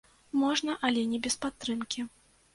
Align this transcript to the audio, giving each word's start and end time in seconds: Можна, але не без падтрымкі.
Можна, 0.43 0.77
але 0.89 1.03
не 1.13 1.21
без 1.27 1.37
падтрымкі. 1.45 2.09